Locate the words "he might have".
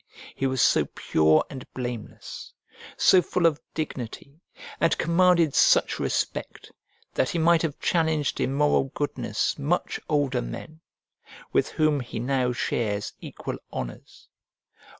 7.29-7.79